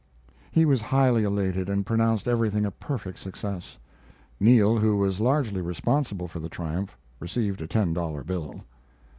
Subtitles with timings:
[0.51, 3.77] He was highly elated, and pronounced everything a perfect success.
[4.39, 8.63] Neal, who was largely responsible for the triumph, received a ten dollar bill.